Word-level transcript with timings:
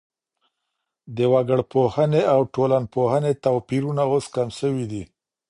د 1.17 1.19
وګړپوهني 1.33 2.23
او 2.33 2.39
ټولنپوهني 2.53 3.33
توپيرونه 3.45 4.01
اوس 4.11 4.25
کم 4.35 4.47
سوي 4.59 4.85
دي. 4.91 5.03